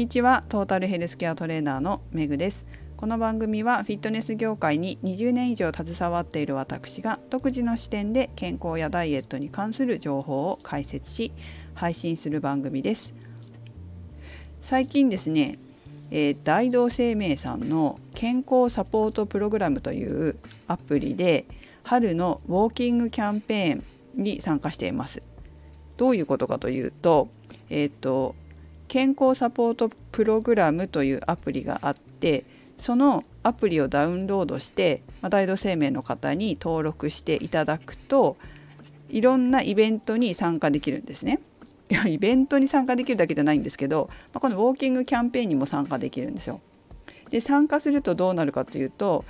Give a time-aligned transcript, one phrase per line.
[0.00, 0.44] にちは。
[0.48, 2.64] トータルヘルスケアトレーナーのめぐです。
[2.96, 11.32] この番組はフィットネス業界に20年以上携わっている私が独自の視点で健康やダイエットに関する情報を解説し
[11.74, 13.12] 配信する番組です。
[14.62, 15.58] 最近ですね、
[16.10, 21.44] えー、大同生命さんの健康サポートプログラムというアプリで
[21.82, 25.22] 春のウォーキングキャンペーンに参加しています。
[25.98, 27.28] どういうことかというと
[27.68, 28.34] えっ、ー、と
[28.90, 32.42] 健康サポートプログラムというアプリがあって
[32.76, 38.36] そのアプリをダウンロードして、ま、大同生命の方に登録していただくと
[39.08, 41.38] いろんなイベントに参加できるんですね。
[41.88, 46.60] いやイベントに参加できるだけじゃないんですけど、まあ、このウォーキングキャンペーンにも参加できるんですよ。
[47.30, 49.24] で参加するとどうなるかというと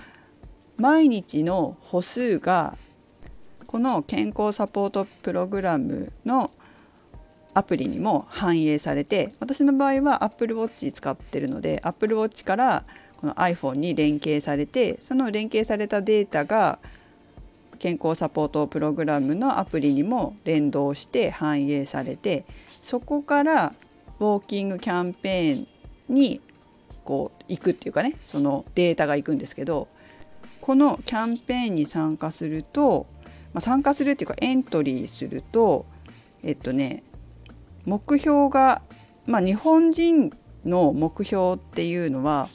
[0.79, 2.79] 毎日の歩数が
[3.67, 6.51] この健康サポートプログラムの
[7.55, 12.85] アプリにも反映されて私の場合は Apple Watch 使ってるので Apple Watch から
[13.21, 16.79] この iPhone に連携されてその連携されたデータが
[17.79, 22.45] 健康サポートプログラムのアプリにも連動して反映されて
[22.83, 23.75] そこから
[24.19, 26.41] ウォーキングキャンペーンに
[27.05, 29.89] こう行くっていうかねそのデータが行くんですけど
[30.61, 33.07] このキャンペーンに参加すると、
[33.53, 35.87] まあ、参加するっていうかエントリーすると
[36.43, 37.03] えっとね
[37.85, 38.83] 目標が、
[39.27, 40.33] まあ、日本人
[40.65, 42.49] の目標っていうのは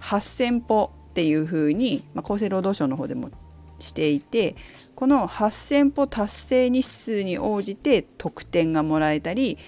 [0.00, 3.30] 8,000歩っていうふうに、まあ、厚生労働省の方でも
[3.78, 4.56] していて
[4.94, 9.58] この8,000歩達成日数に応じて得点がもらえたり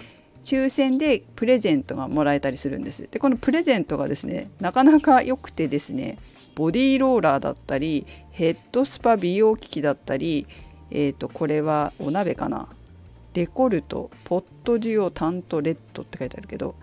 [0.45, 3.07] 抽選でプレゼントがもらえたりするんです。
[3.11, 6.19] でこのプレゼントがですねなかなか良くてですね
[6.55, 10.47] ボディーローラーだったりヘッドスパ美容機器だったり
[10.91, 12.69] えーとこれはお鍋かな？
[13.35, 16.75] レコルトポットデュオタントレッドって書いてあるけど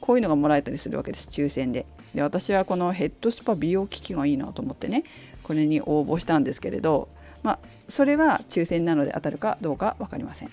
[0.00, 5.04] こういうのがもらえたりするわけです抽選でで私はこのヘッドスパ美容機器がいいなと思ってね
[5.42, 7.08] これに応募したんですけれど
[7.42, 7.58] まあ
[7.88, 10.50] それは抽選なので当たるかどうか分かりません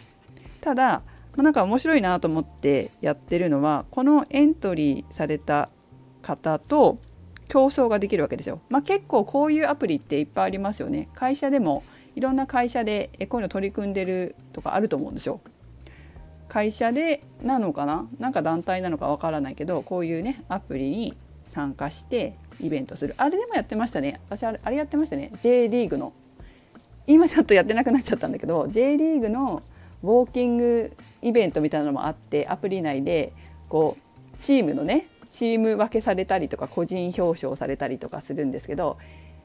[0.61, 1.01] ただ、
[1.35, 5.69] ま、なんか面白いなと思ってやってるのはこのエントリーされた
[6.21, 6.99] 方と
[7.47, 8.59] 競争ができるわけですよ。
[8.69, 11.07] まあ、結構こういうアプリっていっぱいありますよね。
[11.15, 11.83] 会社でも
[12.17, 15.39] いろんな会社でこういうの取り組んでるとかあると思うんですよ。
[16.49, 18.07] 会社でなのかな？
[18.17, 23.13] なんか団体なのかわからないけどこういうねアプリに参加してイベントする。
[23.17, 24.19] あれでもやってましたね。
[24.29, 25.31] 私あれあれやってましたね。
[25.41, 26.11] J リーグの。
[27.05, 29.61] 今ちょっとやってなくなっちゃったんだけど J リーグの
[30.01, 30.91] ウォーキング
[31.21, 33.31] イベントみたいなのもあってアプリ内で
[33.69, 38.97] こうチームのねチーム分けされたりとか個人表彰されたりとかするんですけど、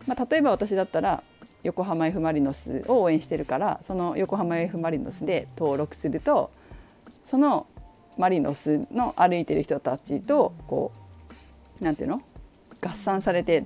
[0.06, 1.22] まあ、例えば私だったら
[1.62, 6.50] 横浜 F・ マリノスを応援してるからその横浜 F・ マリノスで登録すると
[7.26, 7.66] その
[8.18, 10.92] マリノスの歩いてる人たちとこ
[11.80, 12.20] うなんていうの？
[12.84, 13.64] 合算されて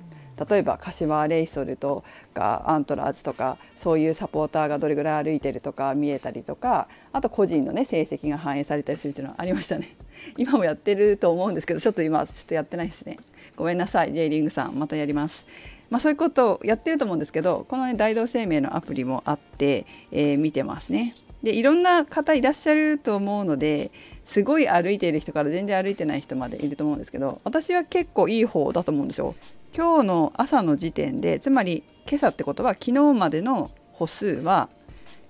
[0.49, 2.03] 例えば柏レイソルと
[2.35, 9.95] かアントラーズとかそういうサポーターがどれぐらい歩いてるとか見えたりとかあと個人のね成績が反映されたりするっていうのはありましたね。
[10.37, 13.17] 今もやってると思うんですけどちょっと今ちょっとやってないですね。
[13.55, 14.77] ごめんなさい J リングさん。
[14.77, 15.47] またやります。
[15.89, 21.15] まあ、そういうことをやってると思うんですけどこの、ね、大同生命のアプリもあって、えー、見てますね。
[21.43, 23.91] でいろんな方いらっしゃると思うので
[24.25, 29.35] すごい歩いている人から全然歩いてない人までいると思うんですけど私は結構いい方だと思うんですよ。
[29.75, 34.69] 今日の朝の時点でつまり今朝ってことは昨日までの歩数は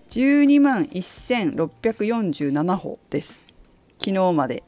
[0.10, 3.40] 12万1647歩です。
[4.00, 4.64] 昨日まで。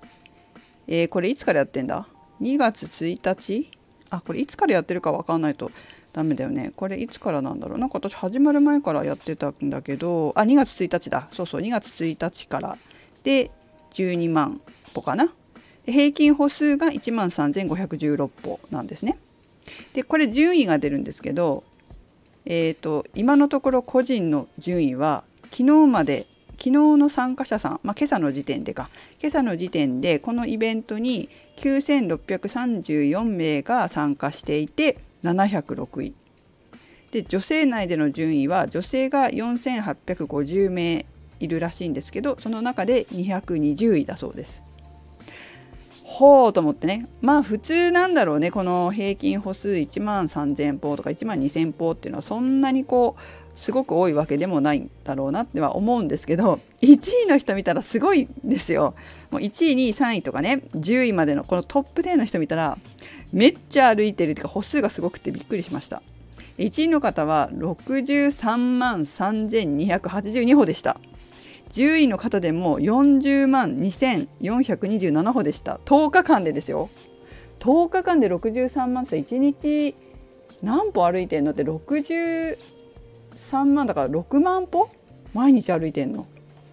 [0.88, 2.08] えー、これいつからやってんだ
[2.42, 3.79] ?2 月1日？
[4.10, 5.72] あこれいつからやってるか分かんないと。
[6.14, 6.72] ダメだよね。
[6.76, 7.78] これいつからなんだろう。
[7.78, 11.28] なんか私始まる前からやってたんだけどあ2月1日だ。
[11.32, 12.78] そうそう2月1日から。
[13.24, 13.52] で
[13.92, 14.62] 12万
[14.94, 15.32] 歩かな。
[15.86, 19.18] 平均歩数が1万3516歩なんですね。
[19.94, 21.64] でこれ順位が出るんですけど
[22.46, 26.26] えーと、と今のところ個人の順位は昨日まで
[26.60, 28.90] 昨日の参加者さん、まあ、今朝の時点でか
[29.22, 36.14] 今朝の時点でこのイベントに9634名が参加していて706位
[37.12, 41.06] で女性内での順位は女性が4850名
[41.40, 44.69] いるらしいんですけどその中で220位だそうです。
[46.10, 58.96] ほうと思ってねまあ普通なんだろうねこの平均歩数1万3,000歩とか1万2,000歩っていうのはそんなにこうすごく多いわけでもないんだろうなっては思うんですけど1位の人見たらすごいんですよ。
[59.30, 62.78] もう1位2位3位とかね10位までのこのトップ10の人見たら
[63.32, 66.02] めっちゃ歩いてるっていうか歩数がすごくてびっくりしました。
[66.58, 71.00] 1位の方は63万3282歩でした。
[71.72, 75.80] 10位の方でも40万2427歩でした。
[75.86, 76.90] 10日間でですよ。
[77.60, 79.96] 10日間で63万さ1日
[80.64, 82.58] 何歩歩いてんのって？63
[83.66, 84.90] 万だから6万歩？
[85.34, 86.24] 毎日歩いてんの？
[86.24, 86.26] っ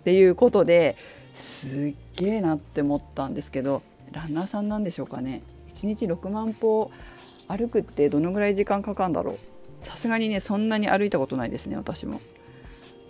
[0.05, 0.97] ていうことで
[1.35, 3.83] すっげえなって思ったんですけど
[4.13, 6.91] ランナーさんなんでしょうかね？1日6万歩
[7.49, 9.39] 歩くってどのぐらい時間かかるんだろう？
[9.81, 12.21] さすがにねそんなに歩いたことないですね私も。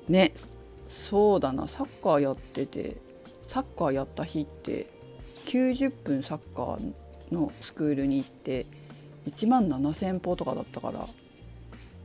[0.09, 0.33] ね。
[0.89, 1.69] そうだな。
[1.69, 2.97] サッカーやってて
[3.47, 4.87] サッカーやった日って
[5.47, 6.93] 90分サッカー
[7.33, 8.67] のスクールに行って
[9.27, 11.09] 1万7,000歩とかだったから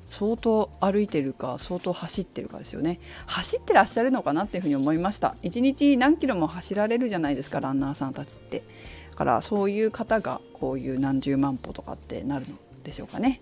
[0.08, 3.00] 相当歩いてるか相当走ってるかですよね。
[3.28, 5.36] 走ってらっしゃるのかなっていうふうに思いました。
[5.42, 8.64] 1日何キロも走られるじゃないですかランナーさんたちって。
[9.12, 13.42] だからそういう方がこういう何十万歩とかってなるのでしょうかね。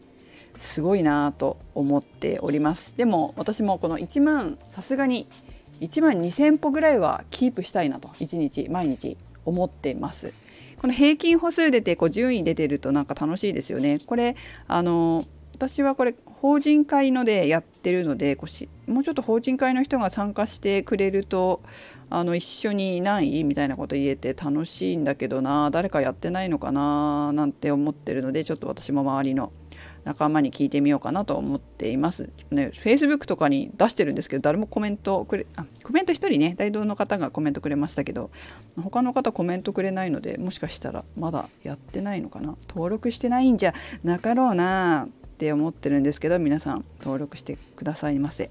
[0.58, 2.94] すごいなと思っております。
[2.98, 5.28] でも私もこの1万さすがに
[5.82, 10.34] 1万2,000歩ぐらいはキープしたいなと1日毎日思ってます。
[10.80, 14.00] この平均歩数出てこう順位出てるとなんか楽しいですよね。
[14.06, 14.36] これ
[14.68, 15.26] あの
[15.56, 21.62] 私はこれ法人会のでやってるのでこうしもうちょっと法人会の人が参加してくれると
[22.10, 29.52] あの一緒にいないみたいなこと言えて楽しいんだけどな誰かやってないのかななんて思ってるのでちょっと私も周りの
[30.04, 32.30] 仲間に聞いてみようかなと思っています。
[32.52, 38.32] ね、Facebook とかに出してるんですけど誰もコメントくれあコメント1人ね大道の方がコメントくれましたけど
[38.82, 43.74] 他の方コメントくれないのでもしかしたらまだやってないのかな登録してないんじゃ
[44.04, 48.50] なかろうなって思ってるんですけど皆さん登録してくださいませ。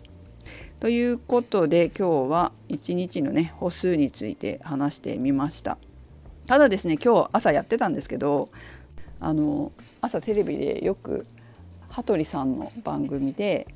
[0.81, 5.79] ということで今日は1日のね歩数について話してみました。
[6.47, 8.49] ただですね今日朝やってたんですけど
[9.21, 11.27] あの朝テレビでよく
[11.91, 13.67] 羽鳥さんの番組で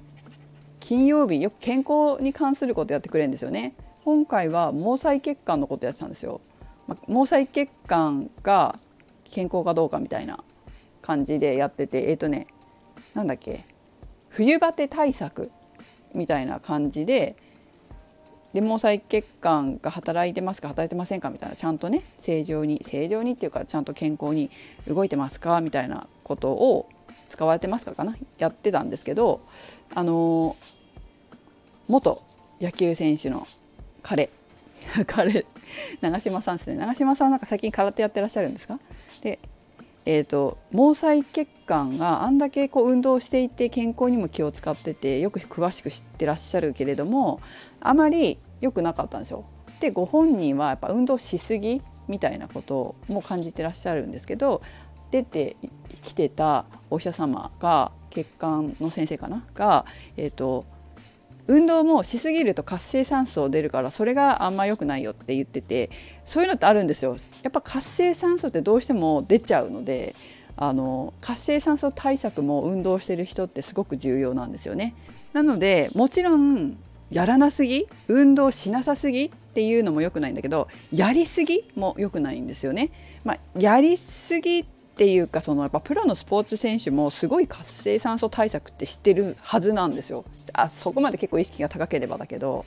[0.81, 6.41] 金曜日よく健康に関することやってくれるんですよね今回は毛細血管のことやってたんですよ、
[6.89, 8.79] ま毛細血管が
[9.31, 10.43] 健康かどうかみたいな
[11.03, 12.47] 感じでやっててえっ、ー、とね
[13.15, 13.65] なんだっけ
[14.29, 15.51] 冬バテ対策
[16.15, 17.37] みたいな感じで
[18.53, 24.51] で毛細血管が働いてますか働いてませんかみたいなちゃんとね正常に正常にっていうかちゃんと健康に
[24.87, 26.89] 動いてますかみたいなことを
[27.31, 28.15] 使われてますかかな？
[28.39, 29.41] やってたんですけど
[29.95, 30.57] あの
[31.89, 32.19] 元
[32.61, 33.47] 野球選手の
[34.03, 34.29] 彼。
[35.07, 35.47] 彼。
[36.01, 36.77] 長嶋さんですね。
[36.77, 38.79] 長嶋さんなんか最近空手やってらっしゃるんですか？
[39.23, 39.39] で
[40.05, 47.41] えーと、毛細血管があんだけこう運動していて健康にも気を使っててよく詳しく知ってらっしゃるけれども
[47.81, 49.45] あまり良くなかったんですよ。
[49.79, 54.63] でご本人はやっぱ運動しすぎみたいなことも感じてらっしゃるんですけど
[55.11, 55.57] 出て
[56.03, 59.45] きてたお医者様が血管の先生かな？
[59.55, 59.85] が、
[60.17, 60.65] えーと、
[61.49, 65.91] 運動もしすぎると活性酸素出るからそれがあんま良くないよって言ってて
[66.25, 67.17] そういうのってあるんですよ。
[67.43, 70.15] やっぱ活性酸素ってどうしても出ちゃうので
[70.57, 74.95] あの活性酸素対策も運動してる人ってすごく重要なんですよね。
[75.33, 76.77] なのでもちろん
[77.11, 82.91] やらなすぎ運動しなさすぎっていうのも良くないんだけどやりすぎも良くないんですよね。
[83.25, 84.65] まあ、やりすぎ
[85.03, 90.25] っていうかそのやっぱプロのスポーツ選手もすごい活性酸素対策って知ってるはずなんですよ。
[90.53, 92.65] あそこまで結構意識が高ければだけど、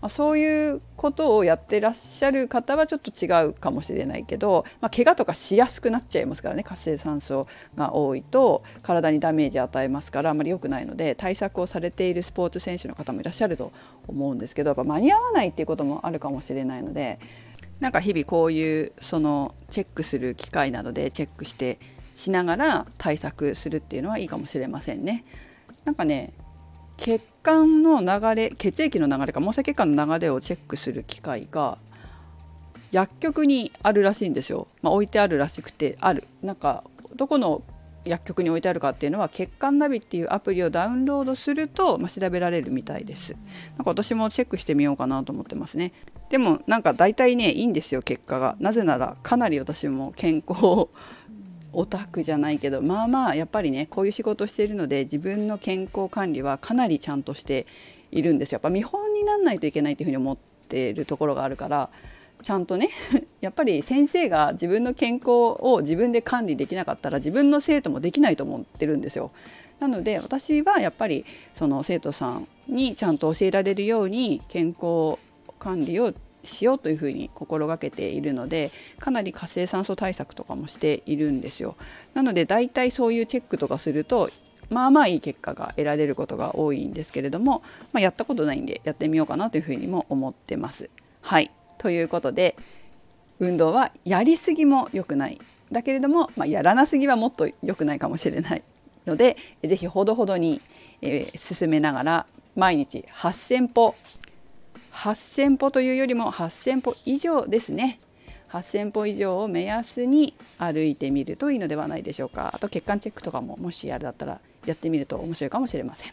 [0.00, 13.70] まあ、そういうことをやってらっしゃる方はちょっと違うかもしれないけど、まあ、怪我とかしやすくなっちゃいますからね活性酸素が多いと体にダメージ与えますからあまり良くないので対策をされているスポーツ選手の方もいらっしゃると
[14.08, 17.20] 思うんですけどやっぱ間に合わないっていうこともあるかもしれないので
[17.80, 21.78] なんか日々こういうそのチェックする機会などでチェックして
[22.14, 25.24] しながら対策するっていうのはいいかもしれませんね。
[25.84, 26.32] なんかね
[26.96, 31.78] 血管の流れ血液の流れか毛細血管の流れをチェックする機会が
[32.90, 36.24] 薬局にあるらしいんですよ、まあ、置いてあるらしくてある。
[36.42, 37.62] なんかどこの
[38.06, 43.36] 薬局に置いてあるかっていうのは血管ナビっていうアプリをダウンロードすると、まあ、調べられるみたいです。
[43.76, 45.92] なんか私もチェックしてみようかなと思ってますね。
[46.28, 50.88] でもなんか大体ねいいんですよ結果がなぜならかなり私も健康
[51.72, 57.66] オタクじゃないけどまあまあやっぱりねこういう仕事をしているので自分の健康管理はかなりちゃんとして
[58.10, 60.36] いるんですよやっぱ見本にならないといけないっていうふうに思っ
[60.68, 61.90] ているところがあるから
[62.42, 62.90] ちゃんとね
[63.40, 69.30] やっぱり先生が自分の健康を自分で管理できなかったら自分の生徒もできないと思ってるんですよ。
[69.80, 75.18] なので私はやっぱりその生徒さんにちゃんと教えられるように健康
[75.66, 78.70] 管理をしようというふうに心がけているので
[79.00, 81.74] かなり活性酸素対策とかもしているんですよ。
[82.14, 84.30] なので大体そういうチェックとかすると
[84.70, 90.88] まあまあいい結果が得られることが多いんですけれども、まあ、やったことないんでやってみようかなというふうにも思ってます。
[91.20, 92.54] はいということで
[93.40, 95.40] 運動はやりすぎも良くない
[95.72, 98.62] だけれども、まあ、やらなすぎはもっと良くないかもしれない
[99.04, 100.60] ので是非ほどほどに、
[101.02, 103.94] えー、進めながら毎日8,000歩
[104.96, 108.00] 8,000歩というよりも8,000歩以上ですね。
[108.50, 112.50] 8,000歩以上を目安に歩いてみるといいのではないでしょうか。
[112.54, 116.12] あと血管チェックとかももしあれだったらやってみると面白いかもしれません。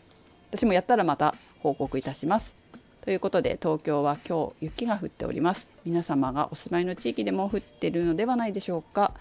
[0.49, 2.55] 私もやったらまた報告いたします。
[3.01, 5.69] ということで東京は今日雪が降っております。
[5.85, 9.13] 皆様がお住まいの地域でも降ってるのではないでしょうか。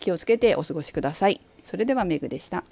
[0.00, 1.40] 気をつけてお過ごしください。
[1.64, 2.64] それではメグでした。